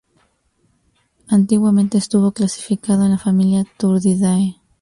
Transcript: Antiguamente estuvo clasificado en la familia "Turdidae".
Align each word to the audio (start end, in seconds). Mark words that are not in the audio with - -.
Antiguamente 1.29 1.99
estuvo 1.99 2.31
clasificado 2.31 3.05
en 3.05 3.11
la 3.11 3.17
familia 3.19 3.63
"Turdidae". 3.77 4.55